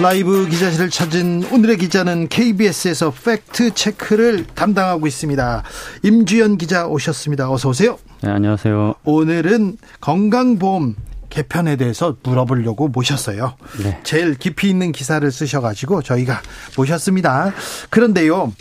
[0.00, 5.62] 라이브 기자실을 찾은 오늘의 기자는 KBS에서 팩트 체크를 담당하고 있습니다.
[6.02, 7.50] 임주연 기자 오셨습니다.
[7.50, 7.98] 어서 오세요.
[8.22, 8.94] 네, 안녕하세요.
[9.04, 10.96] 오늘은 건강보험
[11.28, 13.56] 개편에 대해서 물어보려고 모셨어요.
[13.82, 14.00] 네.
[14.02, 16.40] 제일 깊이 있는 기사를 쓰셔가지고 저희가
[16.78, 17.52] 모셨습니다.
[17.90, 18.54] 그런데요,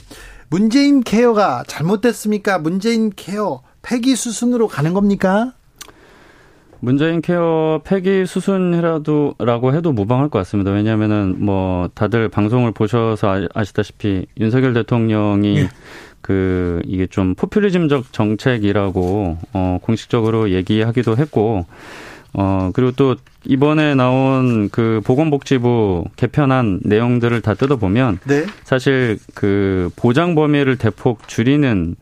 [0.50, 2.60] 문재인 케어가 잘못됐습니까?
[2.60, 5.54] 문재인 케어 폐기 수순으로 가는 겁니까?
[6.82, 10.72] 문재인 케어 폐기 수순이라도라고 해도 무방할 것 같습니다.
[10.72, 15.70] 왜냐하면은 뭐 다들 방송을 보셔서 아시다시피 윤석열 대통령이 네.
[16.22, 21.66] 그 이게 좀 포퓰리즘적 정책이라고 어 공식적으로 얘기하기도 했고
[22.34, 28.46] 어 그리고 또 이번에 나온 그 보건복지부 개편한 내용들을 다 뜯어보면 네.
[28.64, 31.96] 사실 그 보장 범위를 대폭 줄이는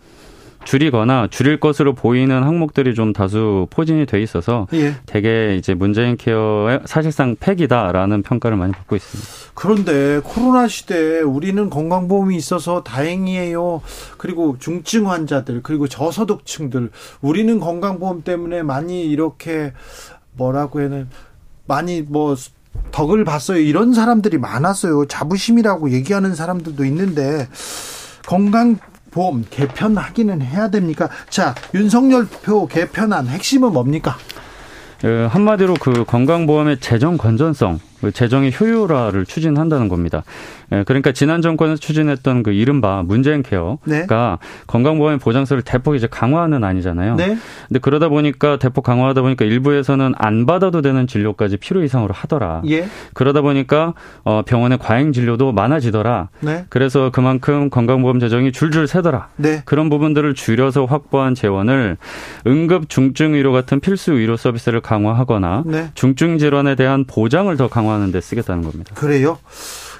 [0.67, 4.95] 줄이거나 줄일 것으로 보이는 항목들이 좀 다수 포진이 돼 있어서 예.
[5.05, 9.31] 대개 이제 문재인 케어의 사실상 폐기다라는 평가를 많이 받고 있습니다.
[9.53, 13.81] 그런데 코로나 시대에 우리는 건강보험이 있어서 다행이에요.
[14.17, 19.71] 그리고 중증 환자들 그리고 저소득층들 우리는 건강보험 때문에 많이 이렇게
[20.33, 21.07] 뭐라고 해는
[21.65, 22.35] 많이 뭐
[22.91, 23.59] 덕을 봤어요.
[23.59, 25.05] 이런 사람들이 많았어요.
[25.05, 27.47] 자부심이라고 얘기하는 사람들도 있는데
[28.27, 28.77] 건강
[29.17, 31.09] 보험 개편하기는 해야 됩니까?
[31.31, 34.15] 자, 윤석열 표 개편안 핵심은 뭡니까?
[35.01, 40.23] 그 한마디로 그 건강보험의 재정 건전성 그 재정의 효율화를 추진한다는 겁니다.
[40.71, 44.05] 예, 그러니까 지난 정권에서 추진했던 그 이른바 문재인 케어가 네.
[44.67, 47.15] 건강보험의 보장서를 대폭 이제 강화는 아니잖아요.
[47.15, 47.37] 네.
[47.67, 52.63] 근데 그러다 보니까 대폭 강화하다 보니까 일부에서는 안 받아도 되는 진료까지 필요 이상으로 하더라.
[52.69, 52.87] 예.
[53.13, 53.93] 그러다 보니까
[54.23, 56.29] 어 병원의 과잉 진료도 많아지더라.
[56.41, 56.65] 네.
[56.69, 59.29] 그래서 그만큼 건강보험 재정이 줄줄 새더라.
[59.37, 59.61] 네.
[59.65, 61.97] 그런 부분들을 줄여서 확보한 재원을
[62.45, 65.89] 응급 중증 의료 같은 필수 의료 서비스를 강화하거나 네.
[65.93, 68.93] 중증 질환에 대한 보장을 더 강화 강화하는 데 쓰겠다는 겁니다.
[68.95, 69.39] 그래요?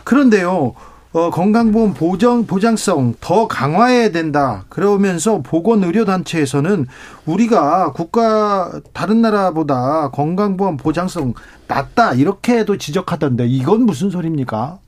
[0.03, 0.75] 그런데요.
[1.13, 4.65] 어, 건강보험 보장, 보장성 더 강화해야 된다.
[4.69, 6.85] 그러면서 보건의료단체에서는
[7.25, 11.33] 우리가 국가, 다른 나라보다 건강보험 보장성
[11.67, 12.13] 낮다.
[12.13, 14.79] 이렇게도 지적하던데 이건 무슨 소리입니까?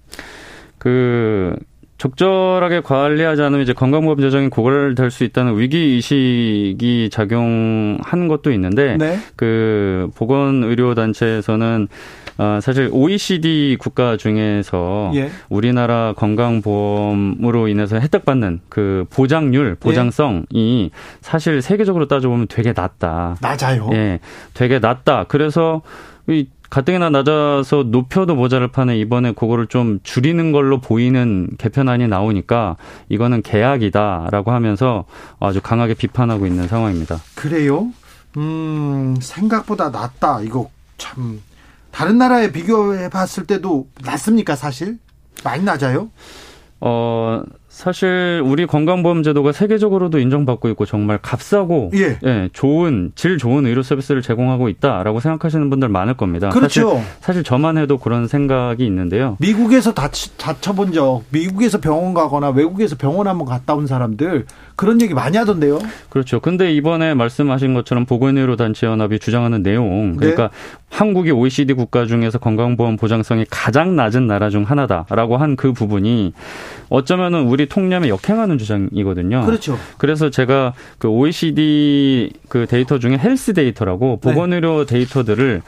[0.78, 1.56] 그,
[1.98, 9.20] 적절하게 관리하지 않으면 이제 건강보험 재정이 고갈될 수 있다는 위기 의식이 작용한 것도 있는데 네.
[9.36, 11.90] 그 보건의료 단체에서는
[12.40, 15.30] 어, 사실 OECD 국가 중에서 예.
[15.50, 20.46] 우리나라 건강보험으로 인해서 혜택받는 그 보장률, 보장성이
[20.86, 20.90] 예.
[21.20, 23.36] 사실 세계적으로 따져보면 되게 낮다.
[23.42, 23.90] 낮아요.
[23.92, 24.22] 예,
[24.54, 25.26] 되게 낮다.
[25.28, 25.82] 그래서
[26.28, 32.78] 이 가뜩이나 낮아서 높여도 모자를 파는 이번에 그거를 좀 줄이는 걸로 보이는 개편안이 나오니까
[33.10, 35.04] 이거는 계약이다라고 하면서
[35.42, 37.18] 아주 강하게 비판하고 있는 상황입니다.
[37.36, 37.92] 그래요?
[38.38, 40.40] 음, 생각보다 낮다.
[40.42, 41.42] 이거 참
[41.92, 45.00] 다른 나라에 비교해 봤을 때도 낮습니까, 사실?
[45.44, 46.12] 많이 낮아요?
[46.82, 47.44] 어,
[47.80, 52.20] 사실 우리 건강보험 제도가 세계적으로도 인정받고 있고 정말 값싸고 예.
[52.26, 52.50] 예.
[52.52, 56.50] 좋은 질 좋은 의료 서비스를 제공하고 있다라고 생각하시는 분들 많을 겁니다.
[56.50, 56.90] 그렇죠.
[56.90, 59.38] 사실, 사실 저만 해도 그런 생각이 있는데요.
[59.40, 65.14] 미국에서 다치, 다쳐본 적, 미국에서 병원 가거나 외국에서 병원 한번 갔다 온 사람들 그런 얘기
[65.14, 65.80] 많이 하던데요.
[66.10, 66.42] 그렇죠.
[66.42, 70.80] 근데 이번에 말씀하신 것처럼 보건의료 단체 연합이 주장하는 내용, 그러니까 네.
[70.90, 76.34] 한국이 OECD 국가 중에서 건강보험 보장성이 가장 낮은 나라 중 하나다라고 한 그 부분이
[76.90, 79.46] 어쩌면은 우리 통념에 역행하는 주장이거든요.
[79.46, 79.78] 그렇죠.
[79.98, 84.30] 그래서 제가 그 OECD 그 데이터 중에 health data라고 네.
[84.30, 84.94] 보건의료 네.
[84.94, 85.62] 데이터들을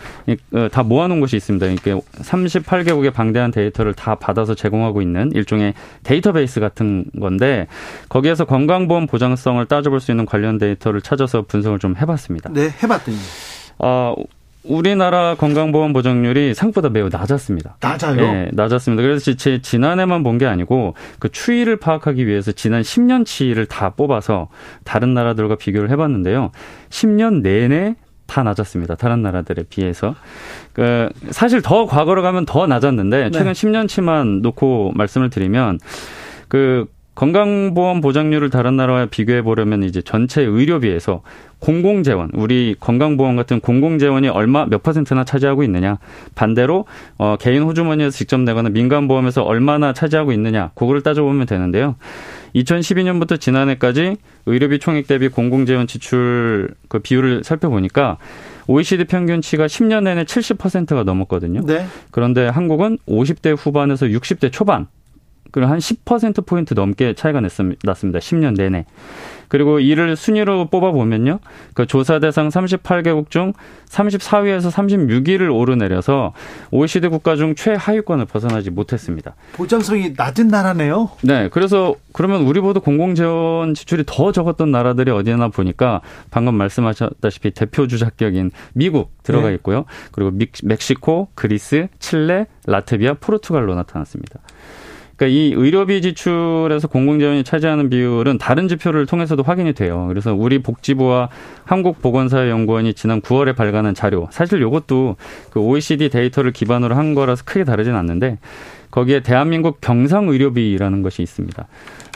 [0.54, 1.66] 어, 다 모아놓은 곳이 있습니다.
[1.68, 5.74] 이렇게 38개국의 방대한 데이터를 다 받아서 제공하고 있는 일종의
[6.04, 7.68] 데이터베이스 같은 건데
[8.10, 12.52] 거기에서 건강보험 보장성을 따져볼 수 있는 관련 데이터를 찾아서 분석을 좀 해봤습니다.
[12.54, 13.18] 네, 해봤더니.
[13.80, 14.16] 어,
[14.64, 17.78] 우리나라 건강보험 보장률이 생각보다 매우 낮았습니다.
[17.82, 18.16] 낮아요?
[18.16, 19.02] 네, 낮았습니다.
[19.02, 24.48] 그래서 제 지난해만 본 게 아니고 그 추이를 파악하기 위해서 지난 10년치를 다 뽑아서
[24.84, 26.52] 다른 나라들과 비교를 해봤는데요.
[26.90, 27.96] 10년 내내
[28.28, 28.96] 다 낮았습니다.
[28.96, 30.16] 다른 나라들에 비해서.
[30.74, 33.54] 그 사실 더 과거로 가면 더 낮았는데 최근 네.
[33.54, 35.80] 10년치만 놓고 말씀을 드리면
[36.48, 36.86] 그
[37.22, 41.22] 건강보험 보장률을 다른 나라와 비교해 보려면 이제 전체 의료비에서
[41.60, 46.00] 공공재원, 우리 건강보험 같은 공공재원이 얼마 몇 퍼센트나 차지하고 있느냐.
[46.34, 46.86] 반대로
[47.20, 50.72] 어, 개인 호주머니에서 직접 내거나 민간보험에서 얼마나 차지하고 있느냐.
[50.74, 51.96] 그거를 따져보면 되는데요.
[52.56, 54.16] 2012년부터 지난해까지
[54.48, 58.18] 의료비 총액 대비 공공재원 지출 그 비율을 살펴보니까
[58.66, 61.62] OECD 평균치가 10년 내내 70%가 넘었거든요.
[61.68, 61.86] 네.
[62.10, 64.88] 그런데 한국은 50대 후반에서 60대 초반
[65.54, 68.20] 한 10%포인트 넘게 차이가 났습니다.
[68.20, 68.86] 10년 내내.
[69.52, 71.40] 그리고 이를 순위로 뽑아보면요.
[71.74, 73.52] 그 조사 대상 38개국 중
[73.90, 76.32] 34위에서 36위를 오르내려서
[76.72, 79.36] OECD 국가 중 최하위권을 벗어나지 못했습니다.
[79.52, 81.10] 보장성이 낮은 나라네요.
[81.24, 81.50] 네.
[81.50, 86.00] 그래서 그러면 우리보다 공공재원 지출이 더 적었던 나라들이 어디나 보니까
[86.30, 89.56] 방금 말씀하셨다시피 대표 주작격인 미국 들어가 네.
[89.56, 89.84] 있고요.
[90.14, 90.32] 그리고
[90.64, 94.40] 멕시코, 그리스, 칠레, 라트비아, 포르투갈로 나타났습니다.
[95.22, 100.08] 그러니까 이 의료비 지출에서 공공재원이 차지하는 비율은 다른 지표를 통해서도 확인이 돼요.
[100.08, 101.30] 그래서 우리 복지부와
[101.66, 105.18] 한국보건사연구원이 지난 9월에 발간한 자료, 사실 이것도
[105.52, 108.40] 그 OECD 데이터를 기반으로 한 거라서 크게 다르진 않는데
[108.90, 111.68] 거기에 대한민국 경상의료비라는 것이 있습니다.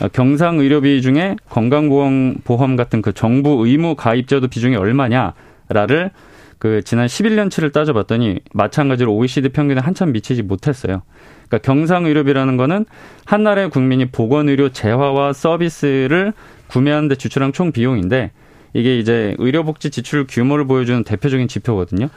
[0.02, 6.10] 아, 경상의료비 중에 건강보험 같은 그 정부 의무 가입자도 비중이 얼마냐라를
[6.58, 11.02] 그 지난 11년치를 따져봤더니 마찬가지로 OECD 평균에 한참 미치지 못했어요.
[11.48, 12.86] 그러니까 경상의료비라는 거는
[13.24, 16.32] 한 나라의 국민이 보건의료 재화와 서비스를
[16.68, 18.32] 구매하는 데 지출한 총 비용인데
[18.74, 22.08] 이게 이제 의료복지 지출 규모를 보여주는 대표적인 지표거든요.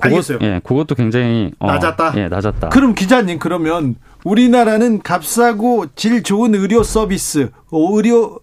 [0.00, 0.38] 알겠어요.
[0.42, 2.12] 예, 그것도 굉장히 어, 낮았다.
[2.16, 2.68] 예, 낮았다.
[2.68, 8.38] 그럼 기자님 그러면 우리나라는 값싸고 질 좋은 의료 서비스, 의료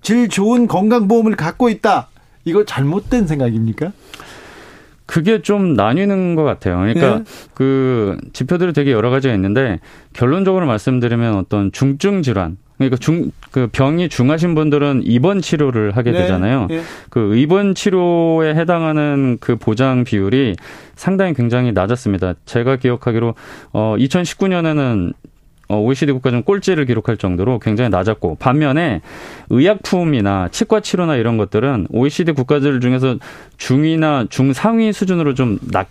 [0.00, 2.08] 질 좋은 건강보험을 갖고 있다.
[2.44, 3.92] 이거 잘못된 생각입니까?
[5.06, 6.78] 그게 좀 나뉘는 것 같아요.
[6.78, 7.24] 그러니까 네.
[7.54, 9.80] 그 지표들이 되게 여러 가지가 있는데
[10.12, 16.22] 결론적으로 말씀드리면 어떤 중증 질환 그러니까 중, 그 병이 중하신 분들은 입원 치료를 하게 네.
[16.22, 16.66] 되잖아요.
[16.68, 16.82] 네.
[17.10, 20.56] 그 입원 치료에 해당하는 그 보장 비율이
[20.96, 22.34] 상당히 굉장히 낮았습니다.
[22.44, 23.34] 제가 기억하기로
[23.72, 25.12] 어 2019년에는
[25.78, 29.00] OECD 어, 국가 중 꼴찌를 기록할 정도로 굉장히 낮았고 반면에
[29.50, 33.16] 의약품이나 치과 치료나 이런 것들은 OECD 국가들 중에서
[33.56, 35.88] 중위나 중상위 수준으로 좀 낮,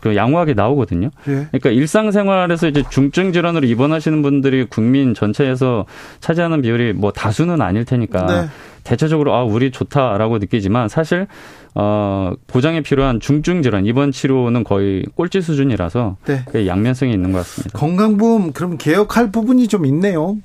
[0.00, 1.10] 그 양호하게 나오거든요.
[1.28, 1.46] 예.
[1.50, 5.86] 그러니까 일상생활에서 이제 중증 질환으로 입원하시는 분들이 국민 전체에서
[6.20, 8.48] 차지하는 비율이 뭐 다수는 아닐 테니까 네.
[8.84, 11.26] 대체적으로 아 우리 좋다라고 느끼지만 사실
[11.74, 16.66] 어 보장에 필요한 중증 질환 입원 치료는 거의 꼴찌 수준이라서 네.
[16.66, 17.78] 양면성이 있는 것 같습니다.
[17.78, 20.36] 건강보험 그럼 개혁할 부분이 좀 있네요.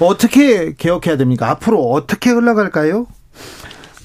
[0.00, 1.50] 어떻게 개혁해야 됩니까?
[1.50, 3.06] 앞으로 어떻게 흘러갈까요?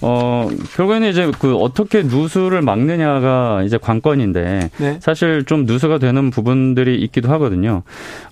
[0.02, 4.98] 어, 결국에는 이제 그 어떻게 누수를 막느냐가 이제 관건인데 네.
[5.02, 7.84] 사실 좀 누수가 되는 부분들이 있기도 하거든요.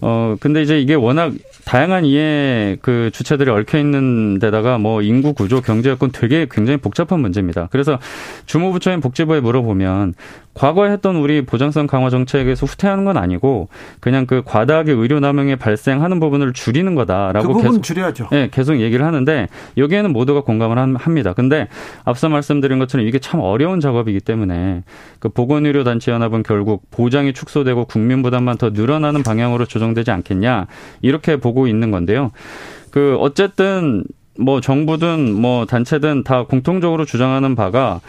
[0.02, 1.34] 어, 근데 이제 이게 워낙
[1.66, 7.20] 다양한 이해 그 주체들이 얽혀 있는 데다가 뭐 인구 구조, 경제 여건 되게 굉장히 복잡한
[7.20, 7.68] 문제입니다.
[7.72, 8.00] 그래서
[8.46, 10.14] 주무부처인 복지부에 물어보면
[10.54, 13.70] 과거에 했던 우리 보장성 강화 정책에서 후퇴하는 건 아니고
[14.00, 18.30] 그냥 그 과다하게 의료 남용에 발생하는 부분을 줄이는 거다라고 그 계속 줄여야죠.
[18.32, 19.48] 네, 계속 얘기를 하는데
[19.78, 21.34] 여기에는 모두가 공감을 합니다.
[21.34, 21.57] 근데
[22.04, 24.84] 앞서 말씀드린 것처럼 이게 참 어려운 작업이기 때문에
[25.20, 30.68] 그 보건의료 단체 연합은 결국 보장이 축소되고 국민 부담만 더 늘어나는 방향으로 조정되지 않겠냐
[31.02, 32.32] 이렇게 보고 있는 건데요.
[32.92, 34.04] 그 어쨌든
[34.40, 38.02] 뭐 정부든 뭐 단체든 다 공통적으로 주장하는 바가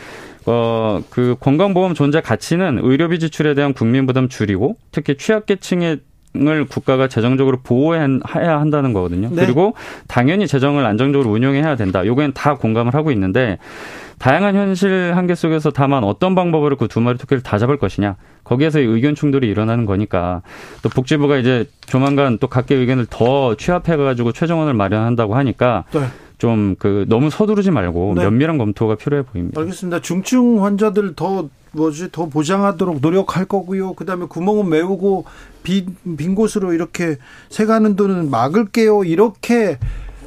[0.46, 6.00] 어, 그 건강보험 존재 가치는 의료비 지출에 대한 국민 부담 줄이고 특히 취약계층의
[6.36, 9.28] 을 국가가 재정적으로 보호해야 한다는 거거든요.
[9.30, 9.44] 네.
[9.44, 9.74] 그리고
[10.06, 12.04] 당연히 재정을 안정적으로 운용해야 된다.
[12.04, 13.58] 요거는 다 공감을 하고 있는데
[14.18, 18.16] 다양한 현실 한계 속에서 다만 어떤 방법으로 그 두 마리 토끼를 다 잡을 것이냐.
[18.44, 20.42] 거기에서 의견 충돌이 일어나는 거니까
[20.82, 26.00] 또 복지부가 이제 조만간 또 각계 의견을 더 취합해 가지고 최종안을 마련한다고 하니까 네.
[26.38, 28.24] 좀그 너무 서두르지 말고 네.
[28.24, 29.60] 면밀한 검토가 필요해 보입니다.
[29.60, 30.00] 알겠습니다.
[30.00, 33.94] 중증 환자들 더 뭐지 더 보장하도록 노력할 거고요.
[33.94, 35.24] 그다음에 구멍은 메우고
[35.62, 37.16] 빈, 빈 곳으로 이렇게
[37.50, 39.04] 새 가는 돈은 막을게요.
[39.04, 39.78] 이렇게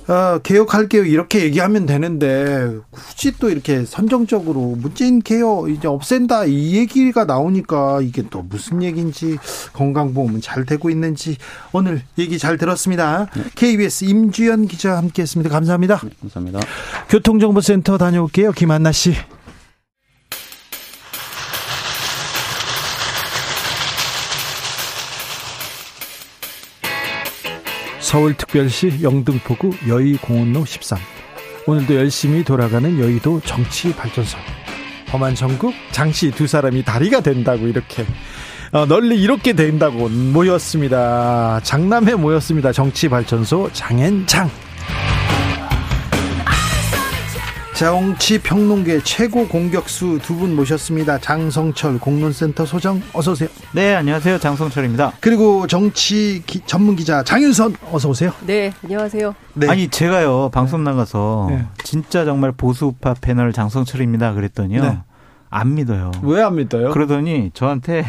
[0.08, 1.06] 어, 개혁할게요.
[1.06, 8.24] 이렇게 얘기하면 되는데 굳이 또 이렇게 선정적으로 문재인 개혁 이제 없앤다 이 얘기가 나오니까 이게
[8.30, 9.38] 또 무슨 얘기인지
[9.74, 11.38] 건강보험은 잘 되고 있는지
[11.72, 13.28] 오늘 얘기 잘 들었습니다.
[13.36, 13.44] 네.
[13.56, 15.50] KBS 임주연 기자 함께했습니다.
[15.50, 16.02] 감사합니다.
[16.04, 16.60] 네, 감사합니다.
[17.10, 18.52] 교통정보센터 다녀올게요.
[18.52, 19.14] 김한나 씨.
[28.12, 31.00] 서울특별시 영등포구 여의공원로 13
[31.66, 34.38] 오늘도 열심히 돌아가는 여의도 정치발전소
[35.08, 38.06] 범한 전국 장씨 두 사람이 다리가 된다고 이렇게
[38.74, 41.62] 어, 널리 이렇게 된다고 모였습니다.
[41.64, 42.74] 장남회 모였습니다.
[42.74, 44.50] 정치발전소 장앤장.
[47.82, 51.18] 정치 평론계 최고 공격수 두 분 모셨습니다.
[51.18, 53.50] 장성철 공론센터 소장 어서 오세요.
[53.74, 54.38] 네, 안녕하세요.
[54.38, 55.14] 장성철입니다.
[55.20, 58.34] 그리고 정치 기, 전문 기자 장윤선 어서 오세요.
[58.46, 59.34] 네, 안녕하세요.
[59.56, 59.68] 네.
[59.68, 61.66] 아니 제가요 방송 나가서 네.
[61.84, 65.00] 진짜 정말 보수우파 패널 장성철입니다 그랬더니요 네.
[65.50, 66.12] 안 믿어요.
[66.22, 66.92] 왜 안 믿어요?
[66.92, 68.06] 그러더니 저한테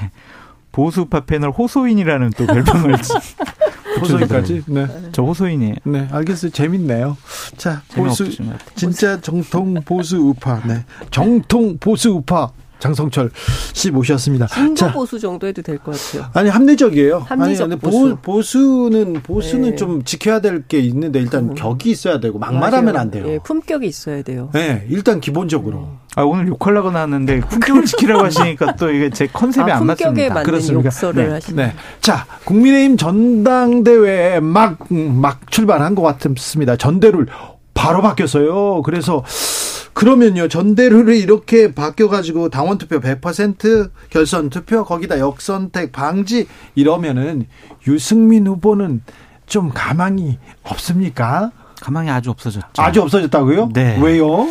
[0.71, 2.93] 보수우파 패널 호소인이라는 또 별명을
[4.01, 4.63] 호소인까지?
[4.67, 4.87] 네.
[5.13, 5.75] 저 호소인이에요.
[5.85, 6.51] 네, 알겠어요.
[6.53, 7.17] 재밌네요.
[7.57, 8.31] 자, 보수
[8.75, 10.61] 진짜 정통 보수 우파.
[10.67, 10.85] 네.
[11.11, 12.51] 정통 보수 우파.
[12.87, 13.31] 장성철
[13.73, 14.49] 씨 모셨습니다.
[14.49, 16.29] 중도 보수 정도 해도 될 것 같아요.
[16.35, 17.19] 아니 합리적이에요.
[17.29, 18.17] 합리적 아니, 보수.
[18.21, 19.77] 보수 는 보수는 네.
[19.77, 21.55] 좀 지켜야 될 게 있는데 일단 음.
[21.55, 23.25] 격이 있어야 되고 막말하면 안 돼요.
[23.27, 24.51] 네, 품격이 있어야 돼요.
[24.53, 25.79] 네, 일단 기본적으로.
[25.79, 25.87] 네.
[26.17, 30.35] 아 오늘 욕하려고 나왔는데 품격을 지키라고 하시니까 또 이게 제 컨셉이 아, 안 맞습니다.
[30.35, 30.87] 맞는 그렇습니까?
[30.87, 31.33] 욕설을 네.
[31.33, 31.67] 하시네.
[31.67, 31.75] 네.
[32.01, 36.77] 자, 국민의힘 전당대회 막막 막 출발한 것 같습니다.
[36.77, 37.27] 전대를
[37.75, 38.83] 바로 바뀌었어요.
[38.83, 39.25] 그래서
[39.95, 47.47] 그러면요 전대룰이 이렇게 바뀌어가지고 당원 투표 100% 결선 투표 거기다 역선택 방지 이러면은
[47.87, 49.03] 유승민 후보는
[49.47, 51.53] 좀 가망이 없습니까?
[51.81, 52.81] 가망이 아주 없어졌죠.
[52.81, 53.71] 아주 없어졌다고요?
[53.75, 53.99] 네.
[54.01, 54.47] 왜요?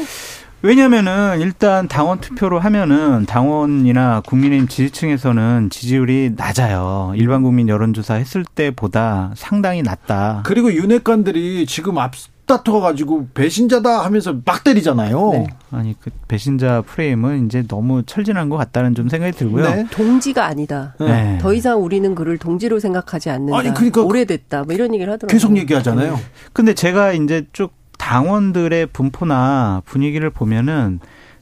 [0.64, 7.14] 왜냐면은 일단 당원 투표로 하면은 당원이나 국민의힘 지지층에서는 지지율이 낮아요.
[7.16, 10.44] 일반 국민 여론조사 했을 때보다 상당히 낮다.
[10.46, 12.14] 그리고 윤핵관들이 지금 앞
[12.58, 15.30] 다퉈가지고 배신자다 하면서 막 때리잖아요.
[15.32, 15.48] 네.
[15.72, 19.70] 아니 그 배신자 프레임은 이제 너무 철진한 것 같다는 좀 생각이 들고요.
[19.70, 19.88] 네.
[19.92, 20.96] 동지가 아니다.
[21.00, 21.38] 네.
[21.42, 23.58] 더 이상 우리는 그를 동지로 생각하지 않는다.
[23.58, 24.64] 아니 그러니까 오래됐다.
[24.64, 25.34] 뭐 이런 얘기를 하더라고요.
[25.34, 26.16] 계속 얘기하잖아요.
[26.16, 26.22] 네.
[26.54, 31.00] 근데 제가 이제 쭉 당원들의 분포나 분위기를 보면은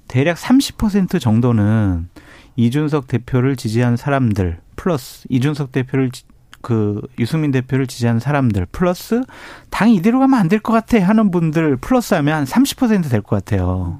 [0.07, 2.09] 대략 30% 정도는
[2.55, 6.11] 이준석 대표를 지지한 사람들 플러스 이준석 대표를
[6.61, 9.21] 그 유승민 대표를 지지하는 사람들 플러스
[9.69, 13.99] 당이 이대로 가면 안 될 것 같아 하는 분들 플러스 하면 한 30%될 것 같아요.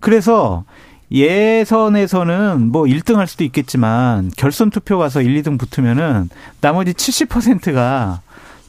[0.00, 0.64] 그래서
[1.10, 6.28] 예선에서는 뭐 1등 할 수도 있겠지만 결선 투표 가서 1, 2등 붙으면은
[6.60, 8.20] 나머지 70%가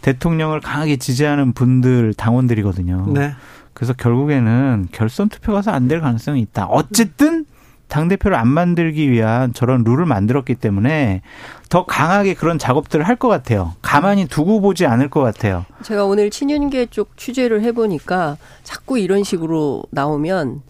[0.01, 3.07] 대통령을 강하게 지지하는 분들 당원들이거든요.
[3.13, 3.33] 네.
[3.73, 6.65] 그래서 결국에는 결선 투표 가서 안 될 가능성이 있다.
[6.65, 7.45] 어쨌든
[7.87, 11.21] 당대표를 안 만들기 위한 저런 룰을 만들었기 때문에
[11.69, 13.73] 더 강하게 그런 작업들을 할 것 같아요.
[13.81, 15.65] 가만히 두고 보지 않을 것 같아요.
[15.83, 20.61] 제가 오늘 친윤계 쪽 취재를 해보니까 자꾸 이런 식으로 나오면,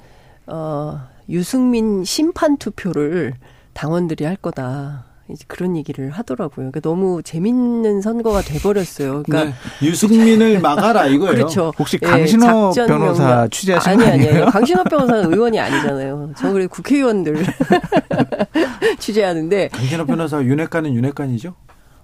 [0.48, 3.36] 어, 유승민 심판 투표를
[3.74, 5.06] 당원들이 할 거다.
[5.34, 6.72] 이제 그런 얘기를 하더라고요.
[6.72, 9.24] 그러니까 너무 재밌는 선거가 돼버렸어요.
[9.24, 9.86] 그러니까 네.
[9.88, 11.34] 유승민을 막아라 이거예요.
[11.34, 11.74] 그렇죠.
[11.78, 14.30] 혹시 예, 강신호 네, 변호사 취재하신 아니, 거 아니에요?
[14.30, 16.34] 아니, 아니, 강신호 변호사는 의원이 아니잖아요.
[16.38, 17.44] 저 그래 국회의원들
[19.00, 19.70] 취재하는데.
[19.70, 21.56] 강신호 변호사 윤핵관은 윤핵관이죠?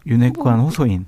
[0.08, 1.06] 윤핵관 호소인.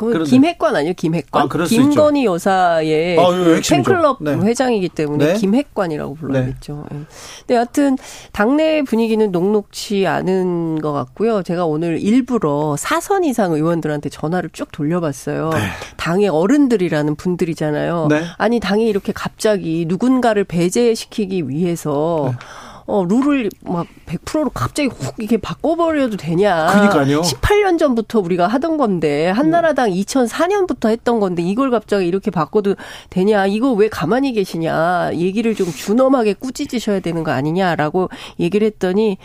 [0.00, 0.12] 음.
[0.12, 0.94] 그 김핵관 아니에요?
[0.94, 1.48] 김핵관?
[1.50, 3.22] 아, 김건희 여사의 아,
[3.68, 4.34] 팬클럽 네.
[4.34, 5.34] 회장이기 때문에 네.
[5.34, 6.84] 김핵관이라고 불러야겠죠.
[6.90, 6.98] 네.
[7.46, 7.54] 네.
[7.54, 7.96] 여하튼
[8.32, 11.42] 당내 분위기는 녹록치 않은 것 같고요.
[11.42, 15.50] 제가 오늘 일부러 사선 이상 의원들한테 전화를 쭉 돌려봤어요.
[15.50, 15.58] 네.
[15.96, 18.06] 당의 어른들이라는 분들이잖아요.
[18.10, 18.22] 네.
[18.38, 22.38] 아니 당이 이렇게 갑자기 누군가를 배제시키기 위해서 네.
[22.86, 26.66] 어, 룰을 막 100%로 갑자기 훅 이렇게 바꿔버려도 되냐.
[26.66, 27.20] 그니까요.
[27.22, 32.76] 18년 전부터 우리가 하던 건데, 한나라당 2004년부터 했던 건데, 이걸 갑자기 이렇게 바꿔도
[33.10, 33.46] 되냐.
[33.46, 35.10] 이거 왜 가만히 계시냐.
[35.14, 39.18] 얘기를 좀 준엄하게 꾸짖으셔야 되는 거 아니냐라고 얘기를 했더니,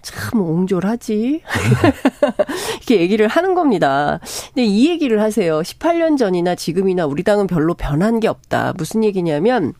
[0.00, 1.42] 참 옹졸하지.
[2.76, 4.20] 이렇게 얘기를 하는 겁니다.
[4.54, 5.60] 근데 이 얘기를 하세요.
[5.60, 8.74] 18년 전이나 지금이나 우리 당은 별로 변한 게 없다.
[8.76, 9.74] 무슨 얘기냐면,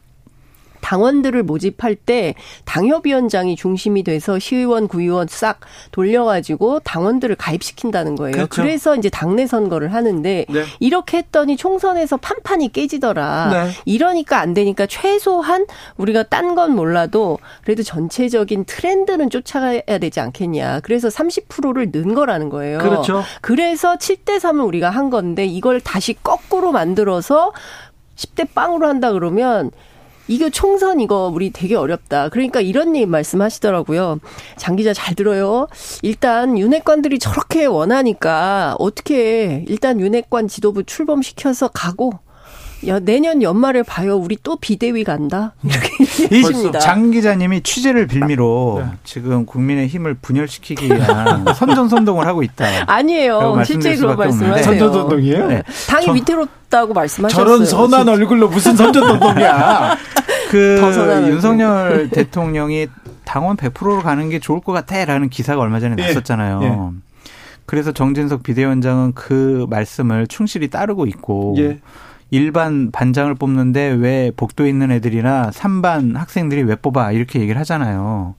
[0.80, 5.60] 당원들을 모집할 때 당협위원장이 중심이 돼서 시의원, 구의원 싹
[5.92, 8.32] 돌려가지고 당원들을 가입시킨다는 거예요.
[8.32, 8.62] 그렇죠.
[8.62, 10.64] 그래서 이제 당내 선거를 하는데 네.
[10.80, 13.50] 이렇게 했더니 총선에서 판판이 깨지더라.
[13.52, 13.70] 네.
[13.84, 15.66] 이러니까 안 되니까 최소한
[15.96, 20.80] 우리가 딴 건 몰라도 그래도 전체적인 트렌드는 쫓아가야 되지 않겠냐.
[20.80, 22.78] 그래서 30%를 는 거라는 거예요.
[22.78, 23.22] 그렇죠.
[23.40, 27.52] 그래서 7대 3을 우리가 한 건데 이걸 다시 거꾸로 만들어서
[28.16, 29.70] 10대 빵으로 한다 그러면
[30.28, 32.28] 이거 총선 이거 우리 되게 어렵다.
[32.28, 34.20] 그러니까 이런 얘기 말씀하시더라고요.
[34.56, 35.66] 장 기자 잘 들어요.
[36.02, 42.12] 일단 윤핵관들이 저렇게 원하니까 어떻게 일단 윤핵관 지도부 출범시켜서 가고
[42.86, 44.16] 야, 내년 연말에 봐요.
[44.16, 45.54] 우리 또 비대위 간다.
[45.64, 45.90] 이렇게
[46.32, 46.78] 얘기하십니다.
[46.78, 48.90] 장 기자님이 취재를 빌미로 네.
[49.02, 52.66] 지금 국민의 힘을 분열시키기 위한 선전선동을 하고 있다.
[52.86, 53.62] 아니에요.
[53.64, 54.62] 실제 로 말씀하세요.
[54.62, 55.46] 선전선동이에요?
[55.48, 55.62] 네.
[55.88, 57.44] 당이 저, 위태롭다고 말씀하셨어요.
[57.44, 58.12] 저런 선한 진짜.
[58.12, 59.96] 얼굴로 무슨 선전선동이야.
[60.50, 60.80] 그
[61.28, 62.86] 윤석열 대통령이
[63.24, 66.06] 당원 100%로 가는 게 좋을 것 같아라는 기사가 얼마 전에 예.
[66.06, 66.60] 났었잖아요.
[66.62, 67.28] 예.
[67.66, 71.80] 그래서 정진석 비대위원장은 그 말씀을 충실히 따르고 있고 예.
[72.30, 78.34] 일반 반장을 뽑는데 왜 복도에 있는 애들이나 3반 학생들이 왜 뽑아 이렇게 얘기를 하잖아요.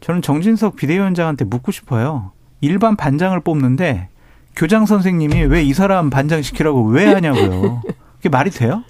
[0.00, 2.32] 저는 정진석 비대위원장한테 묻고 싶어요.
[2.60, 4.08] 일반 반장을 뽑는데
[4.56, 7.82] 교장 선생님이 왜 이 사람 반장 시키라고 왜 하냐고요.
[8.18, 8.82] 그게 말이 돼요?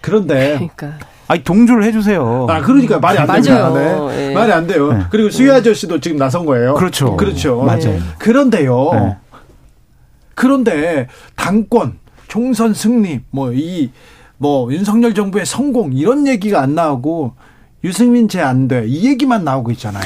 [0.00, 2.46] 그런데 그러니까 아니 동조를 해주세요.
[2.50, 3.70] 아 그러니까 말이 안 됩니다.
[3.70, 4.08] 맞아요.
[4.10, 4.30] 네.
[4.30, 4.34] 예.
[4.34, 4.92] 말이 안 돼요.
[4.92, 5.04] 네.
[5.10, 6.74] 그리고 수희 아저씨도 지금 나선 거예요.
[6.74, 7.16] 그렇죠.
[7.16, 7.62] 그렇죠.
[7.62, 7.98] 맞아요.
[8.18, 8.90] 그런데요.
[8.92, 9.16] 네.
[10.34, 11.94] 그런데 당권,
[12.38, 13.90] 총선 승리, 뭐 이
[14.38, 17.34] 뭐 윤석열 정부의 성공 이런 얘기가 안 나오고
[17.84, 18.84] 유승민 제 안 돼.
[18.88, 20.02] 이 얘기만 나오고 있잖아요.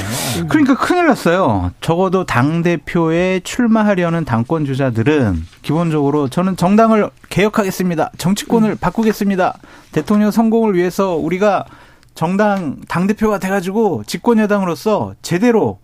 [0.47, 1.71] 그러니까 큰일 났어요.
[1.81, 8.11] 적어도 당 대표에 출마하려는 당권 주자들은 기본적으로 저는 정당을 개혁하겠습니다.
[8.19, 9.57] 정치권을 바꾸겠습니다.
[9.91, 11.65] 대통령 성공을 위해서 우리가
[12.13, 15.79] 정당 당 대표가 돼가지고 집권 여당으로서 제대로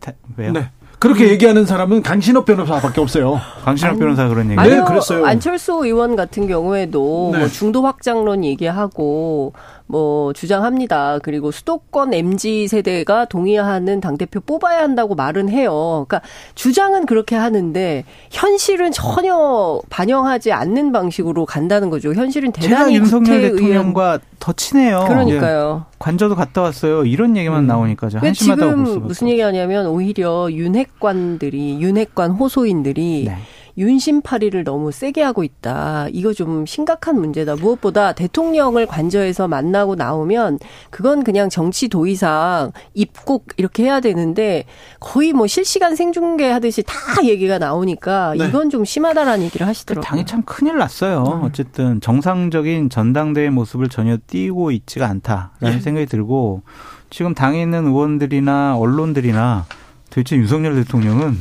[0.00, 0.52] 다- 왜요?
[0.52, 0.70] 네.
[1.02, 3.40] 그렇게 얘기하는 사람은 강신업 변호사밖에 없어요.
[3.64, 4.54] 강신업 변호사 그런 얘기.
[4.54, 5.26] 네, 아니요, 그랬어요.
[5.26, 7.40] 안철수 의원 같은 경우에도 네.
[7.40, 9.52] 뭐 중도 확장론 얘기하고
[9.92, 11.18] 뭐 주장합니다.
[11.22, 16.06] 그리고 수도권 MZ 세대가 동의하는 당 대표 뽑아야 한다고 말은 해요.
[16.08, 22.14] 그러니까 주장은 그렇게 하는데 현실은 전혀 반영하지 않는 방식으로 간다는 거죠.
[22.14, 25.04] 현실은 제가 대단히 윤석열 구태의연- 대통령과 더 친해요.
[25.08, 25.84] 그러니까요.
[25.98, 27.04] 관저도 갔다 왔어요.
[27.04, 33.36] 이런 얘기만 나오니까 저왜 한심하다고 볼 지금 무슨 얘기하냐면 오히려 윤핵관들이 윤핵관 호소인들이 네.
[33.76, 36.06] 윤심파리를 너무 세게 하고 있다.
[36.12, 37.56] 이거 좀 심각한 문제다.
[37.56, 40.58] 무엇보다 대통령을 관저에서 만나고 나오면
[40.90, 44.64] 그건 그냥 정치 도의상 입국 이렇게 해야 되는데
[45.00, 48.46] 거의 뭐 실시간 생중계 하듯이 다 얘기가 나오니까 네.
[48.46, 50.04] 이건 좀 심하다라는 얘기를 그 하시더라고요.
[50.08, 51.40] 당이 참 큰일 났어요.
[51.44, 55.80] 어쨌든 정상적인 전당대회 모습을 전혀 띄고 있지가 않다라는 예.
[55.80, 56.62] 생각이 들고
[57.10, 59.66] 지금 당에 있는 의원들이나 언론들이나
[60.10, 61.36] 도대체 윤석열 대통령은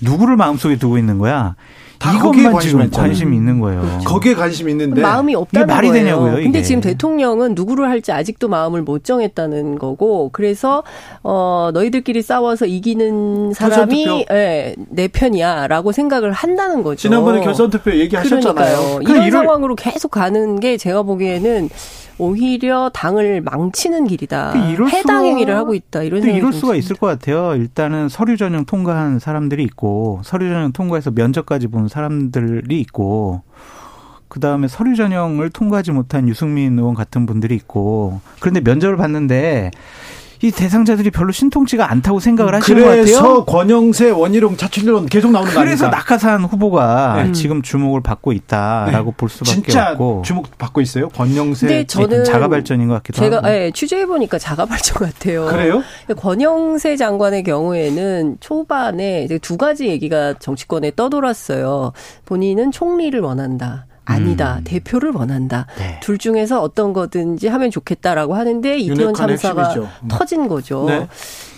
[0.00, 1.54] 누구를 마음속에 두고 있는 거야?
[1.98, 2.90] 다 거기에 이것만 관심 지금.
[2.90, 3.82] 관심이 있는 거예요.
[4.04, 6.04] 거기에 관심 있는데 마음이 없다는 이게 말이 거예요.
[6.04, 6.62] 되냐고요, 근데 이게.
[6.62, 10.82] 지금 대통령은 누구를 할지 아직도 마음을 못 정했다는 거고 그래서
[11.22, 14.26] 어 너희들끼리 싸워서 이기는 사람이.
[14.30, 16.96] 예, 내 편이야라고 생각을 한다는 거죠.
[17.02, 19.00] 지난번에 결선 투표 얘기하셨잖아요.
[19.02, 21.68] 이런 이럴- 상황으로 계속 가는 게 제가 보기에는
[22.20, 24.50] 오히려 당을 망치는 길이다.
[24.52, 26.02] 그 이럴 해당 행위를 하고 있다.
[26.02, 26.74] 이런 근데 생각이 이럴 좀 수가.
[26.74, 27.54] 있을 것 같아요.
[27.54, 33.42] 일단은 서류 전형 통과한 사람들이 있고 서류 전형 통과해서 면접까지 본 사람들이 있고
[34.28, 39.70] 그 다음에 서류 전형을 통과하지 못한 유승민 의원 같은 분들이 있고 그런데 면접을 봤는데
[40.40, 43.44] 이 대상자들이 별로 신통치가 않다고 생각을 하시는 것 그래서 같아요.
[43.44, 45.88] 권영세, 원희룡, 차출론 계속 나오는 거 그래서?
[45.88, 47.32] 낙하산 후보가 네.
[47.32, 51.08] 지금 주목을 받고 있다라고 볼 수밖에 진짜 없고 주목 받고 있어요.
[51.08, 51.66] 권영세.
[51.66, 53.48] 근데 저는 자가 발전인 것 같기도 제가 하고.
[53.48, 55.46] 예, 취재해 보니까 자가 발전 같아요.
[55.46, 55.82] 그래요?
[56.16, 61.92] 권영세 장관의 경우에는 초반에 이제 두 가지 얘기가 정치권에 떠돌았어요.
[62.26, 63.86] 본인은 총리를 원한다.
[64.12, 64.56] 아니다.
[64.58, 64.64] 음.
[64.64, 65.66] 대표를 원한다.
[65.78, 66.00] 네.
[66.02, 69.88] 둘 중에서 어떤 거든지 하면 좋겠다라고 하는데 이태원 참사가 핵심이죠.
[70.04, 70.08] 음.
[70.08, 70.84] 터진 거죠.
[70.88, 71.06] 네.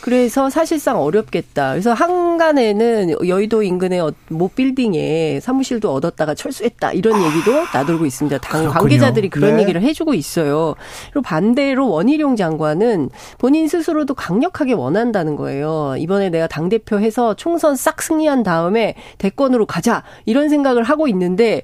[0.00, 1.72] 그래서 사실상 어렵겠다.
[1.72, 6.92] 그래서 한간에는 여의도 인근의 어- 모 빌딩에 사무실도 얻었다가 철수했다.
[6.92, 8.38] 이런 얘기도 나돌고 있습니다.
[8.38, 8.72] 당 그렇군요.
[8.80, 9.62] 관계자들이 그런 네.
[9.62, 10.74] 얘기를 해주고 있어요.
[11.12, 15.94] 그리고 반대로 원희룡 장관은 본인 스스로도 강력하게 원한다는 거예요.
[15.98, 20.02] 이번에 내가 당대표 해서 총선 싹 승리한 다음에 대권으로 가자.
[20.24, 21.60] 이런 생각을 하고 있는데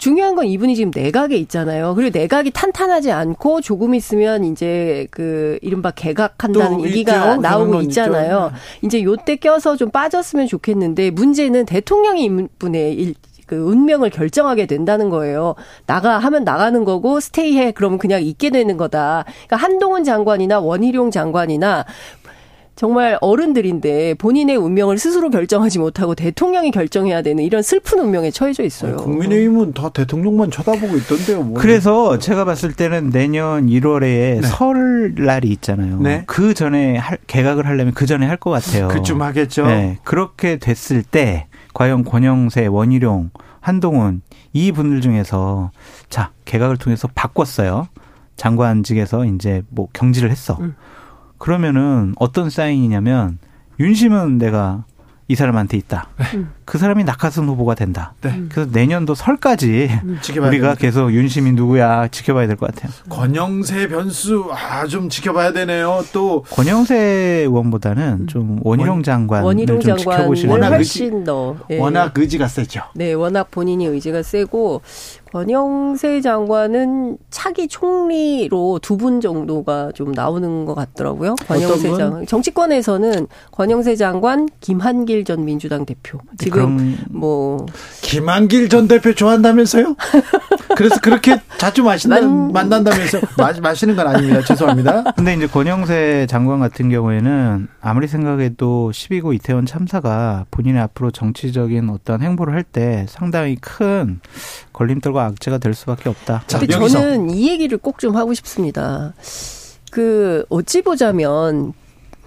[0.00, 1.94] 중요한 건 이분이 지금 내각에 있잖아요.
[1.94, 7.40] 그리고 내각이 탄탄하지 않고 조금 있으면 이제 그 이른바 개각한다는 또 얘기가 있죠.
[7.42, 8.50] 나오고 건 있잖아요.
[8.80, 13.14] 이제 요때 껴서 좀 빠졌으면 좋겠는데 문제는 대통령이 이분의 일,
[13.50, 15.56] 그 운명을 결정하게 된다는 거예요.
[15.84, 19.24] 나가 하면 나가는 거고 스테이해 그러면 그냥 있게 되는 거다.
[19.26, 21.84] 그러니까 한동훈 장관이나 원희룡 장관이나
[22.80, 28.96] 정말 어른들인데 본인의 운명을 스스로 결정하지 못하고 대통령이 결정해야 되는 이런 슬픈 운명에 처해져 있어요.
[28.96, 31.42] 국민의힘은 다 대통령만 쳐다보고 있던데요.
[31.42, 31.60] 뭐.
[31.60, 34.40] 그래서 제가 봤을 때는 내년 1월에 네.
[34.40, 36.00] 설날이 있잖아요.
[36.00, 36.24] 네.
[36.26, 38.88] 그 전에 할, 개각을 하려면 그 전에 할 것 같아요.
[38.88, 39.66] 그쯤 하겠죠.
[39.66, 39.98] 네.
[40.02, 43.28] 그렇게 됐을 때 과연 권영세, 원희룡,
[43.60, 44.22] 한동훈
[44.54, 45.70] 이 분들 중에서
[46.08, 47.88] 자 개각을 통해서 바꿨어요.
[48.36, 50.56] 장관직에서 이제 뭐 경질을 했어.
[50.60, 50.74] 음.
[51.40, 53.38] 그러면은 어떤 사인이냐면
[53.80, 54.84] 윤심은 내가
[55.26, 56.08] 이 사람한테 있다.
[56.70, 56.72] 음.
[56.72, 58.14] 그 사람이 낙하산 후보가 된다.
[58.20, 58.42] 네.
[58.48, 59.90] 그래서 내년도 설까지
[60.22, 60.74] 지켜봐야 우리가.
[60.76, 62.92] 계속 윤심이 누구야 지켜봐야 될 것 같아요.
[63.08, 66.04] 권영세 변수 아 좀 지켜봐야 되네요.
[66.12, 66.96] 또 권영세
[67.46, 71.78] 의원보다는 좀 원희룡 원- 장관을 원희룡 좀 지켜보시는 워낙 게 훨씬 더 예.
[71.78, 72.82] 워낙 의지가 세죠.
[72.94, 74.80] 네, 워낙 본인이 의지가 세고
[75.32, 81.34] 권영세 장관은 차기 총리로 두 분 정도가 좀 나오는 것 같더라고요.
[81.46, 81.98] 권영세 분?
[81.98, 82.26] 장관.
[82.26, 86.18] 정치권에서는 권영세 장관, 김한길 전 민주당 대표.
[86.36, 87.66] 지금 지금 뭐
[88.02, 89.94] 김한길 전 대표 좋아한다면서요?
[90.76, 94.42] 그래서 그렇게 자주 마신다 만난다면서 마, 마시는 건 아닙니다.
[94.42, 95.02] 죄송합니다.
[95.16, 102.22] 근데 이제 권영세 장관 같은 경우에는 아무리 생각해도 12구 이태원 참사가 본인의 앞으로 정치적인 어떤
[102.22, 104.20] 행보를 할 때 상당히 큰
[104.72, 106.44] 걸림돌과 악재가 될 수밖에 없다.
[106.46, 107.00] 자, 근데 여기서.
[107.00, 109.12] 저는 이 얘기를 꼭 좀 하고 싶습니다.
[109.90, 111.72] 그 어찌 보자면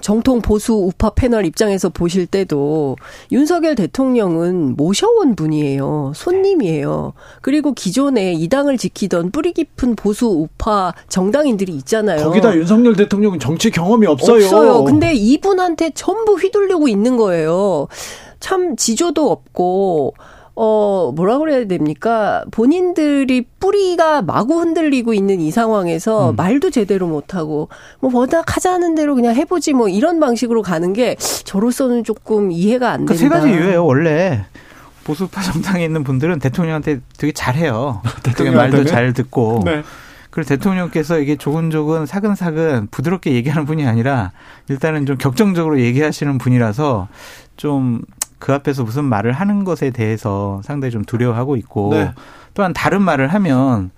[0.04, 2.98] 정통 보수 우파 패널 입장에서 보실 때도
[3.32, 6.12] 윤석열 대통령은 모셔온 분이에요.
[6.14, 7.14] 손님이에요.
[7.42, 12.26] 그리고 기존에 이 당을 지키던 뿌리 깊은 보수 우파 정당인들이 있잖아요.
[12.26, 14.44] 거기다 윤석열 대통령은 정치 경험이 없어요.
[14.44, 14.84] 없어요.
[14.84, 17.88] 근데 이분한테 전부 휘둘리고 있는 거예요.
[18.42, 20.16] 참 지조도 없고
[20.56, 22.44] 어, 뭐라 그래야 됩니까?
[22.52, 26.36] 본인들이 뿌리가 마구 흔들리고 있는 이 상황에서 음.
[26.36, 32.04] 말도 제대로 못하고, 뭐, 워낙 하자는 대로 그냥 해보지 뭐 이런 방식으로 가는 게 저로서는
[32.04, 33.14] 조금 이해가 안 된다.
[33.14, 34.46] 그세 가지 이유예요, 원래.
[35.04, 38.02] 보수파 정당에 있는 분들은 대통령한테 되게 잘해요.
[38.24, 39.62] 대통령 말도 잘 듣고.
[39.66, 39.84] 네.
[40.30, 44.32] 그리고 대통령께서 이게 조근조근 사근사근 부드럽게 얘기하는 분이 아니라
[44.68, 47.08] 일단은 좀 격정적으로 얘기하시는 분이라서
[47.56, 48.02] 좀
[48.44, 52.12] 그 앞에서 무슨 말을 하는 것에 대해서 상당히 좀 두려워하고 있고 네.
[52.54, 53.92] 또한 다른 말을 하면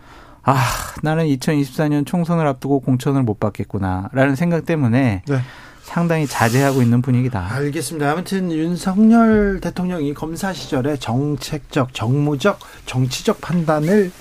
[0.44, 0.56] 아
[1.02, 5.40] 나는 2024년 총선을 앞두고 공천을 못 받겠구나라는 생각 때문에 네.
[5.82, 7.56] 상당히 자제하고 있는 분위기다.
[7.56, 8.12] 알겠습니다.
[8.12, 14.12] 아무튼 윤석열 대통령이 검사 시절에 정책적, 정무적, 정치적 판단을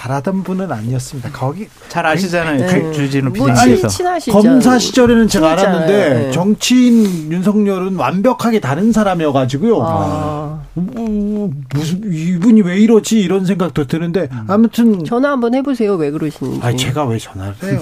[0.00, 1.30] 잘하던 분은 아니었습니다.
[1.30, 2.66] 거기 잘 아시잖아요.
[2.66, 2.92] 네.
[2.92, 4.02] 주진우 PD님께서.
[4.32, 6.30] 뭐 검사 시절에는 제가 진짜, 알았는데 네.
[6.30, 9.82] 정치인 윤석열은 완벽하게 다른 사람이어가지고요.
[9.82, 10.62] 아.
[10.72, 14.44] 뭐, 무슨 이분이 왜 이러지 이런 생각도 드는데 음.
[14.48, 15.96] 아무튼 전화 한번 해보세요.
[15.96, 16.60] 왜 그러시는지.
[16.62, 17.80] 아니 제가 왜 전화를 해요?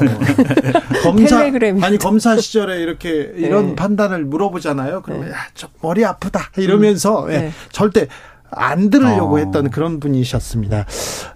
[1.05, 1.85] 검사 텔레그램.
[1.85, 3.77] 아니 검사 시절에 이렇게 이런 네.
[3.77, 5.03] 판단을 물어보잖아요.
[5.03, 5.33] 그러면 네.
[5.33, 7.31] 야, 저 머리 아프다 이러면서 음.
[7.31, 8.09] 예, 절대
[8.51, 9.39] 안 들으려고 어.
[9.39, 10.87] 했던 그런 분이셨습니다.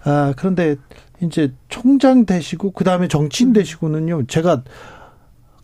[0.05, 0.77] 아, 그런데
[1.23, 4.27] 이제 총장 되시고 그 다음에 정치인 되시고는요.
[4.27, 4.63] 제가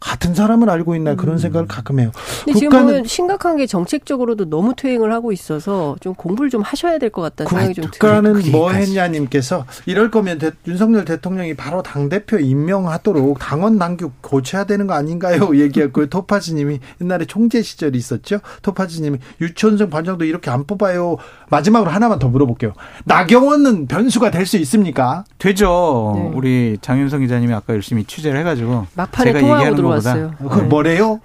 [0.00, 1.38] 같은 사람을 알고 있나 그런 음.
[1.38, 2.10] 생각을 가끔 해요.
[2.44, 7.08] 근데 지금 보면 심각한 게 정책적으로도 너무 퇴행을 하고 있어서 좀 공부를 좀 하셔야 될
[7.10, 8.22] 것 같다는 생각이 좀 들어요.
[8.22, 14.64] 국가는 뭐 했냐님께서 이럴 거면 대, 윤석열 대통령이 바로 당 대표 임명하도록 당원 당규 고쳐야
[14.64, 15.50] 되는 거 아닌가요?
[15.58, 16.06] 얘기했고요.
[16.06, 18.40] 토파지님이 옛날에 총재 시절이 있었죠.
[18.62, 21.16] 토파지님이 유치원생 반장도 이렇게 안 뽑아요.
[21.50, 22.72] 마지막으로 하나만 더 물어볼게요.
[23.04, 25.24] 나경원은 변수가 될 수 있습니까?
[25.36, 26.12] 되죠.
[26.16, 26.30] 네.
[26.34, 30.32] 우리 장윤성 기자님이 아까 열심히 취재를 해가지고 막판에 제가 얘기하는 들어왔어요.
[30.48, 31.20] 그 뭐래요?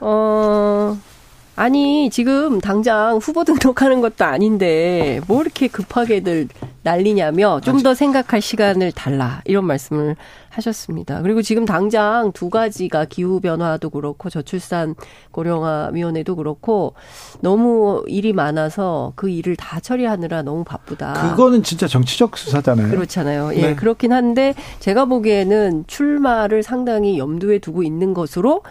[0.00, 0.96] 어.
[1.60, 6.48] 아니 지금 당장 후보 등록하는 것도 아닌데 뭐 이렇게 급하게들
[6.82, 10.16] 난리냐며 좀 더 생각할 시간을 달라 이런 말씀을
[10.50, 11.22] 하셨습니다.
[11.22, 14.94] 그리고 지금 당장 두 가지가 기후 변화도 그렇고 저출산
[15.30, 16.94] 고령화 위원회도 그렇고
[17.40, 21.30] 너무 일이 많아서 그 일을 다 처리하느라 너무 바쁘다.
[21.30, 22.90] 그거는 진짜 정치적 수사잖아요.
[22.90, 23.54] 그렇잖아요.
[23.54, 23.74] 예, 네.
[23.74, 28.62] 그렇긴 한데 제가 보기에는 출마를 상당히 염두에 두고 있는 것으로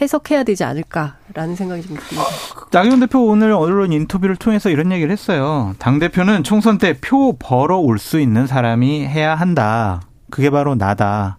[0.00, 2.28] 해석해야 되지 않을까라는 생각이 좀 듭니다.
[2.70, 5.74] 나경원 대표 오늘 언론 인터뷰를 통해서 이런 얘기를 했어요.
[5.78, 10.00] 당 대표는 총선 때 표 벌어 올 수 있는 사람이 해야 한다.
[10.30, 11.36] 그게 바로 나다.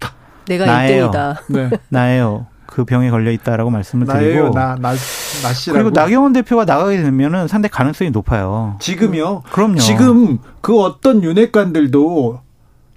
[0.47, 1.09] 내가 나예요.
[1.11, 1.37] 1등이다.
[1.49, 1.69] 네.
[1.89, 2.45] 나예요.
[2.65, 5.73] 그 병에 걸려 있다라고 말씀을 드리고 나, 나, 나시라고.
[5.73, 8.77] 그리고 나경원 대표가 나가게 되면은 상당히 가능성이 높아요.
[8.79, 9.43] 지금요?
[9.51, 9.77] 그럼요.
[9.77, 12.39] 지금 그 어떤 윤핵관들도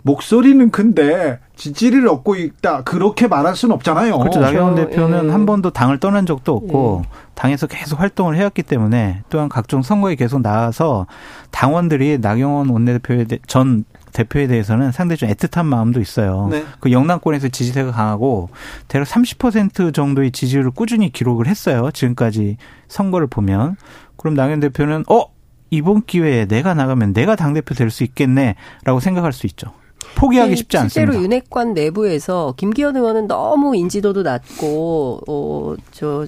[0.06, 4.20] 목소리는 큰데 지지를 얻고 있다 그렇게 말할 수는 없잖아요.
[4.20, 4.38] 그렇죠.
[4.38, 5.32] 나경원 대표는 예.
[5.32, 7.08] 한 번도 당을 떠난 적도 없고 예.
[7.34, 11.06] 당에서 계속 활동을 해왔기 때문에 또한 각종 선거에 계속 나와서
[11.50, 16.48] 당원들이 나경원 원내대표에 대, 전 대표에 대해서는 상당히 좀 애틋한 마음도 있어요.
[16.52, 16.64] 네.
[16.78, 18.48] 그 영남권에서 지지세가 강하고
[18.86, 21.90] 대략 30% 정도의 지지율을 꾸준히 기록을 했어요.
[21.92, 23.76] 지금까지 선거를 보면
[24.16, 25.24] 그럼 나경원 대표는 어
[25.70, 29.72] 이번 기회에 내가 나가면 내가 당 대표 될 수 있겠네라고 생각할 수 있죠.
[30.14, 31.12] 포기하기 네, 쉽지 않습니다.
[31.12, 36.26] 실제로 윤핵관 내부에서 김기현 의원은 너무 인지도도 낮고 어저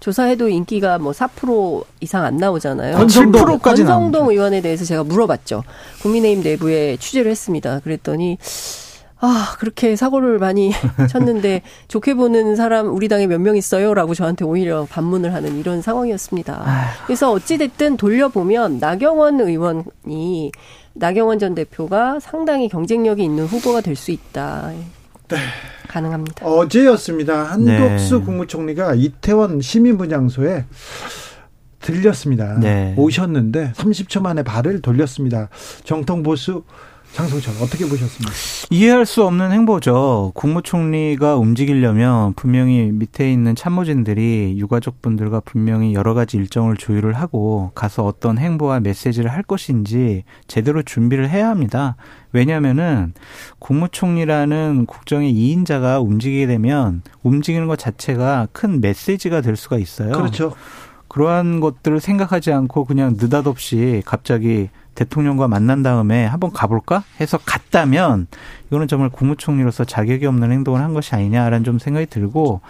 [0.00, 2.96] 조사해도 인기가 뭐 4% 이상 안 나오잖아요.
[2.96, 5.62] 권성동, 7%까지 권성동 의원에 대해서 제가 물어봤죠.
[6.02, 7.80] 국민의힘 내부에 취재를 했습니다.
[7.80, 8.38] 그랬더니
[9.22, 10.72] 아, 그렇게 사고를 많이
[11.10, 13.92] 쳤는데 좋게 보는 사람 우리 당에 몇 명 있어요?
[13.92, 16.64] 라고 저한테 오히려 반문을 하는 이런 상황이었습니다.
[17.06, 20.50] 그래서 어찌됐든 돌려보면 나경원 의원이
[20.94, 24.72] 나경원 전 대표가 상당히 경쟁력이 있는 후보가 될 수 있다.
[25.28, 25.36] 네.
[25.88, 26.46] 가능합니다.
[26.46, 27.44] 어제였습니다.
[27.44, 28.24] 한덕수 네.
[28.24, 30.64] 국무총리가 이태원 시민분향소에
[31.80, 32.58] 들렸습니다.
[32.60, 32.94] 네.
[32.96, 35.48] 오셨는데 30초 만에 발을 돌렸습니다.
[35.84, 36.62] 정통 보수
[37.12, 38.32] 장성철 어떻게 보셨습니까?
[38.70, 40.32] 이해할 수 없는 행보죠.
[40.34, 48.38] 국무총리가 움직이려면 분명히 밑에 있는 참모진들이 유가족분들과 분명히 여러 가지 일정을 조율을 하고 가서 어떤
[48.38, 51.96] 행보와 메시지를 할 것인지 제대로 준비를 해야 합니다.
[52.32, 53.12] 왜냐하면은
[53.58, 60.12] 국무총리라는 국정의 2인자가 움직이게 되면 움직이는 것 자체가 큰 메시지가 될 수가 있어요.
[60.12, 60.54] 그렇죠.
[61.08, 67.04] 그러한 것들을 생각하지 않고 그냥 느닷없이 갑자기 대통령과 만난 다음에 한번 가볼까?
[67.20, 68.26] 해서 갔다면
[68.68, 72.60] 이거는 정말 국무총리로서 자격이 없는 행동을 한 것이 아니냐라는 좀 생각이 들고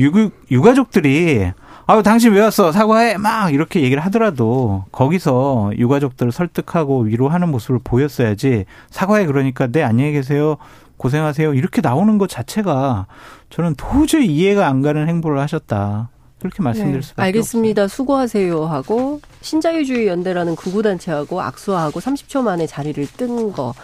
[0.00, 1.52] 유, 유가족들이
[1.88, 2.72] 아유 당신 왜 왔어?
[2.72, 3.16] 사과해?
[3.16, 10.56] 막 이렇게 얘기를 하더라도 거기서 유가족들을 설득하고 위로하는 모습을 보였어야지 사과해 그러니까 네 안녕히 계세요.
[10.96, 11.54] 고생하세요.
[11.54, 13.06] 이렇게 나오는 것 자체가
[13.50, 16.08] 저는 도저히 이해가 안 가는 행보를 하셨다.
[16.38, 17.82] 그렇게 말씀드릴 네, 수밖에 알겠습니다.
[17.84, 17.96] 없어요.
[17.96, 23.74] 수고하세요 하고 신자유주의 연대라는 구구단체하고 악수하고 30초 만에 자리를 뜬 거.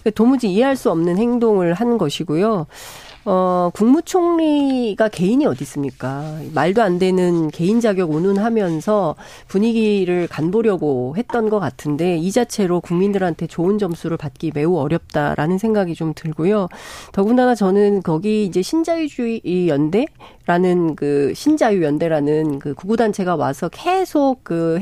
[0.00, 2.66] 그러니까 도무지 이해할 수 없는 행동을 한 것이고요.
[3.24, 6.38] 어, 국무총리가 개인이 어디 있습니까?
[6.52, 9.14] 말도 안 되는 개인 자격 운운하면서
[9.46, 16.14] 분위기를 간보려고 했던 것 같은데 이 자체로 국민들한테 좋은 점수를 받기 매우 어렵다라는 생각이 좀
[16.14, 16.68] 들고요.
[17.12, 20.06] 더군다나 저는 거기 이제 신자유주의 연대
[20.46, 24.80] 라는 그 신자유 연대라는 그 극우 단체가 와서 계속 그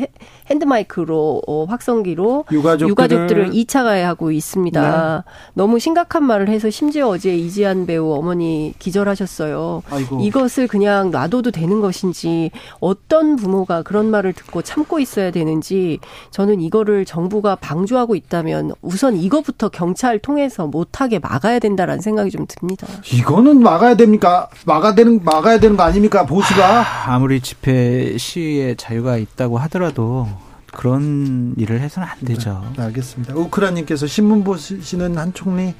[0.49, 5.25] 핸드 마이크로 어, 확성기로 유가족들을, 유가족들을 2차 가해하고 있습니다.
[5.27, 5.31] 네.
[5.53, 9.83] 너무 심각한 말을 해서 심지어 어제 이지한 배우 어머니 기절하셨어요.
[9.91, 10.21] 아이고.
[10.21, 15.99] 이것을 그냥 놔둬도 되는 것인지 어떤 부모가 그런 말을 듣고 참고 있어야 되는지
[16.31, 22.87] 저는 이거를 정부가 방조하고 있다면 우선 이거부터 경찰 통해서 못하게 막아야 된다라는 생각이 좀 듭니다.
[23.13, 24.49] 이거는 막아야 됩니까?
[24.65, 26.27] 막아야 되는 막아 나가야 되는 거 아닙니까?
[26.27, 30.29] 보수가 아무리 집회 시위에 자유가 있다고 하더라도
[30.73, 32.65] 그런 일을 해서는 안 되죠.
[32.77, 33.35] 네, 알겠습니다.
[33.35, 35.75] 우크라님께서 신문 보시는 한 총리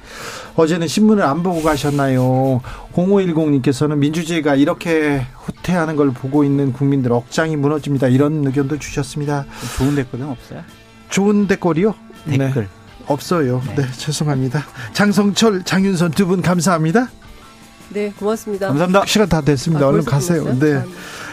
[0.55, 2.61] 어제는 신문을 안 보고 가셨나요?
[2.93, 8.07] 0510님께서는 민주주의가 이렇게 후퇴하는 걸 보고 있는 국민들 억장이 무너집니다.
[8.07, 9.45] 이런 의견도 주셨습니다.
[9.77, 10.61] 좋은 댓글은 없어요?
[11.09, 11.95] 좋은 댓글이요?
[12.29, 12.63] 댓글.
[12.63, 12.67] 네.
[13.07, 13.61] 없어요.
[13.67, 13.75] 네.
[13.83, 14.63] 네, 죄송합니다.
[14.93, 17.09] 장성철, 장윤선 두 분 감사합니다.
[17.89, 18.67] 네, 고맙습니다.
[18.67, 19.05] 감사합니다.
[19.05, 19.85] 시간 다 됐습니다.
[19.85, 20.45] 아, 얼른 가세요.
[20.59, 20.75] 네.
[20.75, 20.85] 아,